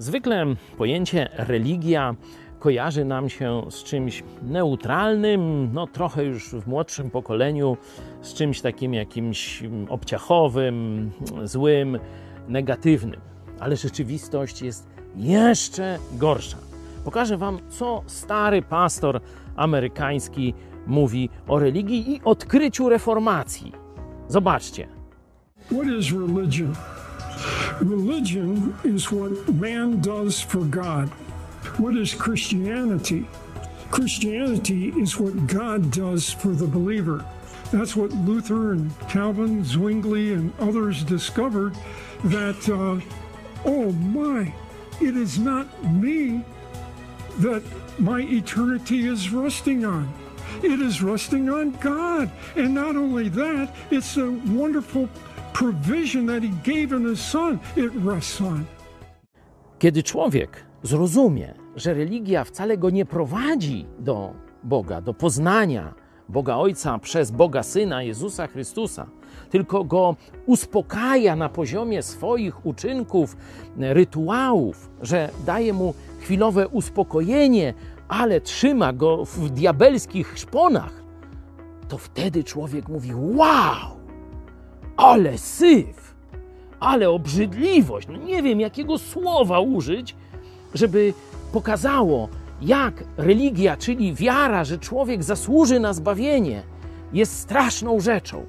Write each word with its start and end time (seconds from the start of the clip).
Zwykle 0.00 0.46
pojęcie 0.78 1.28
religia 1.32 2.14
kojarzy 2.58 3.04
nam 3.04 3.28
się 3.28 3.62
z 3.70 3.84
czymś 3.84 4.22
neutralnym, 4.42 5.70
no 5.72 5.86
trochę 5.86 6.24
już 6.24 6.48
w 6.48 6.66
młodszym 6.66 7.10
pokoleniu, 7.10 7.76
z 8.22 8.34
czymś 8.34 8.60
takim 8.60 8.94
jakimś 8.94 9.62
obciachowym, 9.88 11.10
złym, 11.44 11.98
negatywnym. 12.48 13.20
Ale 13.58 13.76
rzeczywistość 13.76 14.62
jest 14.62 14.88
jeszcze 15.16 15.98
gorsza. 16.12 16.58
Pokażę 17.04 17.36
Wam, 17.36 17.58
co 17.68 18.02
stary 18.06 18.62
pastor 18.62 19.20
amerykański 19.56 20.54
mówi 20.86 21.30
o 21.48 21.58
religii 21.58 22.12
i 22.12 22.20
odkryciu 22.24 22.88
reformacji. 22.88 23.72
Zobaczcie. 24.28 24.88
What 25.66 25.86
is 25.86 26.12
religion? 26.12 26.74
Religion 27.80 28.76
is 28.84 29.10
what 29.10 29.48
man 29.54 30.00
does 30.00 30.40
for 30.40 30.64
God. 30.64 31.08
What 31.78 31.96
is 31.96 32.14
Christianity? 32.14 33.26
Christianity 33.90 34.88
is 34.90 35.18
what 35.18 35.46
God 35.46 35.90
does 35.90 36.30
for 36.30 36.48
the 36.48 36.66
believer. 36.66 37.24
That's 37.72 37.94
what 37.94 38.12
Luther 38.12 38.72
and 38.72 38.98
Calvin, 39.08 39.64
Zwingli, 39.64 40.32
and 40.32 40.52
others 40.58 41.04
discovered 41.04 41.76
that, 42.24 42.68
uh, 42.68 43.00
oh 43.64 43.92
my, 43.92 44.52
it 45.00 45.16
is 45.16 45.38
not 45.38 45.66
me 45.84 46.44
that 47.38 47.62
my 47.98 48.20
eternity 48.20 49.06
is 49.06 49.30
resting 49.30 49.84
on. 49.84 50.12
It 50.62 50.80
is 50.80 51.02
resting 51.02 51.48
on 51.48 51.72
God. 51.72 52.30
And 52.56 52.74
not 52.74 52.96
only 52.96 53.28
that, 53.30 53.74
it's 53.90 54.16
a 54.16 54.30
wonderful 54.30 55.08
provision 55.52 56.26
that 56.26 56.42
He 56.42 56.72
gave 56.72 56.96
in 56.96 57.10
His 57.10 57.20
Son, 57.20 57.58
it 57.76 57.92
rests 58.06 58.40
on. 58.40 58.64
Kiedy 59.78 60.02
człowiek 60.02 60.64
zrozumie, 60.82 61.54
że 61.76 61.94
religia 61.94 62.44
wcale 62.44 62.78
go 62.78 62.90
nie 62.90 63.04
prowadzi 63.04 63.86
do 63.98 64.34
Boga, 64.64 65.00
do 65.00 65.14
poznania 65.14 65.94
Boga 66.28 66.56
Ojca 66.56 66.98
przez 66.98 67.30
Boga 67.30 67.62
Syna 67.62 68.02
Jezusa 68.02 68.46
Chrystusa, 68.46 69.06
tylko 69.50 69.84
go 69.84 70.16
uspokaja 70.46 71.36
na 71.36 71.48
poziomie 71.48 72.02
swoich 72.02 72.66
uczynków, 72.66 73.36
rytuałów, 73.78 74.90
że 75.02 75.30
daje 75.46 75.72
mu 75.72 75.94
chwilowe 76.20 76.68
uspokojenie, 76.68 77.74
ale 78.08 78.40
trzyma 78.40 78.92
go 78.92 79.24
w 79.24 79.50
diabelskich 79.50 80.38
szponach, 80.38 81.02
to 81.88 81.98
wtedy 81.98 82.44
człowiek 82.44 82.88
mówi: 82.88 83.14
Wow, 83.14 83.99
ale 85.00 85.38
syf, 85.38 86.14
ale 86.80 87.10
obrzydliwość. 87.10 88.08
No 88.08 88.16
nie 88.16 88.42
wiem, 88.42 88.60
jakiego 88.60 88.98
słowa 88.98 89.60
użyć, 89.60 90.16
żeby 90.74 91.14
pokazało, 91.52 92.28
jak 92.62 93.04
religia, 93.16 93.76
czyli 93.76 94.14
wiara, 94.14 94.64
że 94.64 94.78
człowiek 94.78 95.22
zasłuży 95.22 95.80
na 95.80 95.92
zbawienie, 95.92 96.62
jest 97.12 97.38
straszną 97.38 98.00
rzeczą. 98.00 98.46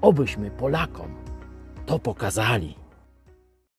Obyśmy 0.00 0.50
Polakom 0.50 1.08
to 1.86 1.98
pokazali. 1.98 2.83